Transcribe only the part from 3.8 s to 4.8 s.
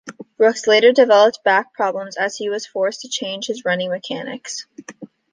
mechanics.